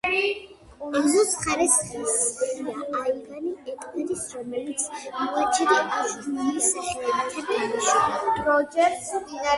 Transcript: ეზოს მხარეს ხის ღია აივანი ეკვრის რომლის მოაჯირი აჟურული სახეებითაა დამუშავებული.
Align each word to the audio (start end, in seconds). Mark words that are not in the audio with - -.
ეზოს 0.99 1.33
მხარეს 1.39 1.75
ხის 1.89 2.15
ღია 2.39 2.87
აივანი 3.01 3.51
ეკვრის 3.73 4.23
რომლის 4.37 4.87
მოაჯირი 5.19 5.77
აჟურული 5.99 6.65
სახეებითაა 6.71 7.53
დამუშავებული. 7.53 9.47